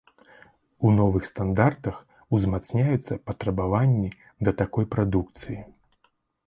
У 0.87 0.93
новых 0.99 1.27
стандартах 1.31 1.99
узмацняюцца 2.39 3.19
патрабаванні 3.29 4.09
да 4.49 4.59
такой 4.65 4.85
прадукцыі. 4.97 5.59